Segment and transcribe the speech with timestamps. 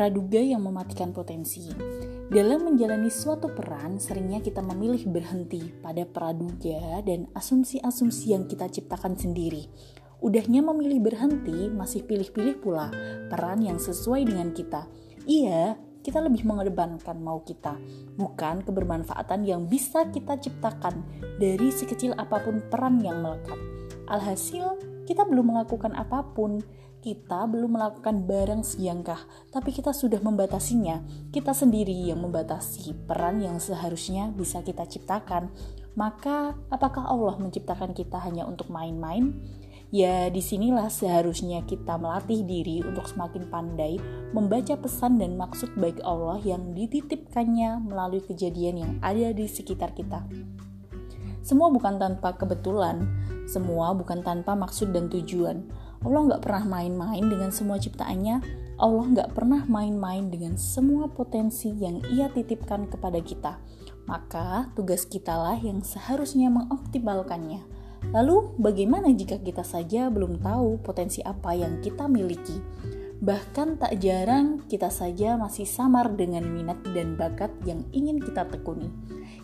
[0.00, 1.68] praduga yang mematikan potensi.
[2.32, 9.20] Dalam menjalani suatu peran, seringnya kita memilih berhenti pada praduga dan asumsi-asumsi yang kita ciptakan
[9.20, 9.68] sendiri.
[10.24, 12.88] Udahnya memilih berhenti, masih pilih-pilih pula
[13.28, 14.88] peran yang sesuai dengan kita.
[15.28, 17.76] Iya, kita lebih mengedepankan mau kita,
[18.16, 21.04] bukan kebermanfaatan yang bisa kita ciptakan
[21.36, 23.60] dari sekecil apa pun peran yang melekat.
[24.08, 26.62] Alhasil, kita belum melakukan apa pun,
[27.02, 29.18] kita belum melakukan barang sejangkah,
[29.50, 31.02] tapi kita sudah membatasinya.
[31.34, 35.50] Kita sendiri yang membatasi peran yang seharusnya bisa kita ciptakan.
[35.98, 39.34] Maka, apakah Allah menciptakan kita hanya untuk main-main?
[39.90, 43.98] Ya, di sinilah seharusnya kita melatih diri untuk semakin pandai
[44.30, 50.22] membaca pesan dan maksud baik Allah yang dititipkannya melalui kejadian yang ada di sekitar kita.
[51.50, 53.10] Semua bukan tanpa kebetulan,
[53.50, 55.66] semua bukan tanpa maksud dan tujuan.
[55.98, 58.38] Allah nggak pernah main-main dengan semua ciptaannya.
[58.78, 63.58] Allah nggak pernah main-main dengan semua potensi yang ia titipkan kepada kita.
[64.06, 67.66] Maka tugas kitalah yang seharusnya mengoptimalkannya.
[68.14, 72.62] Lalu bagaimana jika kita saja belum tahu potensi apa yang kita miliki?
[73.20, 78.88] Bahkan tak jarang kita saja masih samar dengan minat dan bakat yang ingin kita tekuni.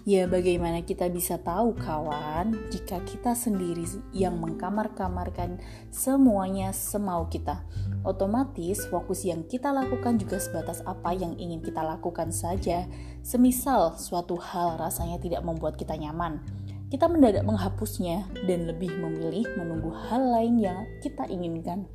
[0.09, 3.85] Ya bagaimana kita bisa tahu kawan jika kita sendiri
[4.17, 5.61] yang mengkamar-kamarkan
[5.93, 7.69] semuanya semau kita.
[8.01, 12.89] Otomatis fokus yang kita lakukan juga sebatas apa yang ingin kita lakukan saja.
[13.21, 16.41] Semisal suatu hal rasanya tidak membuat kita nyaman
[16.87, 21.91] kita mendadak menghapusnya dan lebih memilih menunggu hal lain yang kita inginkan.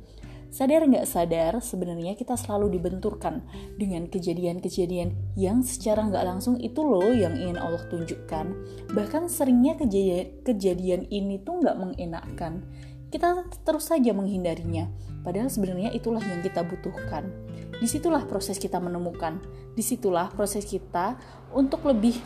[0.52, 3.40] Sadar nggak sadar, sebenarnya kita selalu dibenturkan
[3.80, 8.52] dengan kejadian-kejadian yang secara nggak langsung itu loh yang ingin Allah tunjukkan.
[8.92, 12.68] Bahkan seringnya kejadian, kejadian ini tuh nggak mengenakkan.
[13.08, 14.92] Kita terus saja menghindarinya,
[15.24, 17.32] padahal sebenarnya itulah yang kita butuhkan.
[17.80, 19.40] Di situlah proses kita menemukan,
[19.72, 21.16] di situlah proses kita
[21.56, 22.20] untuk lebih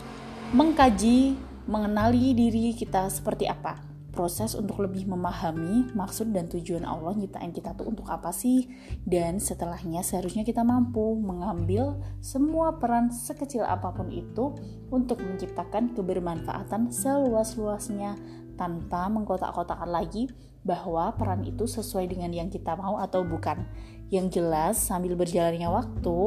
[0.51, 7.53] mengkaji, mengenali diri kita seperti apa proses untuk lebih memahami maksud dan tujuan Allah nyiptain
[7.53, 8.65] kita tuh untuk apa sih
[9.05, 14.57] dan setelahnya seharusnya kita mampu mengambil semua peran sekecil apa pun itu
[14.89, 18.17] untuk menciptakan kebermanfaatan seluas-luasnya
[18.57, 20.27] tanpa mengkotak-kotakan lagi
[20.65, 23.63] bahwa peran itu sesuai dengan yang kita mau atau bukan.
[24.11, 26.17] Yang jelas sambil berjalannya waktu,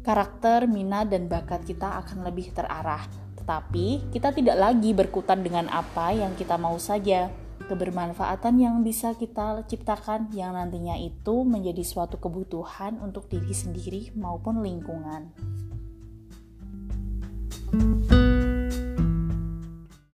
[0.00, 3.04] karakter, minat, dan bakat kita akan lebih terarah
[3.40, 7.32] tetapi kita tidak lagi berkutat dengan apa yang kita mau saja.
[7.66, 14.60] Kebermanfaatan yang bisa kita ciptakan yang nantinya itu menjadi suatu kebutuhan untuk diri sendiri maupun
[14.60, 15.49] lingkungan.